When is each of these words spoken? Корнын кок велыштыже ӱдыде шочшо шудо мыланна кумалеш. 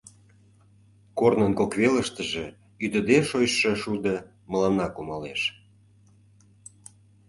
Корнын 1.19 1.51
кок 1.59 1.71
велыштыже 1.79 2.45
ӱдыде 2.83 3.17
шочшо 3.29 3.71
шудо 3.81 4.15
мыланна 4.51 4.87
кумалеш. 4.95 5.41